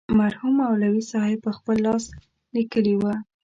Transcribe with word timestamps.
مرحوم 0.19 0.53
مولوي 0.61 1.01
صاحب 1.11 1.37
پخپل 1.47 1.75
لاس 1.85 2.03
لیکلې 2.55 2.95
وه. 3.01 3.13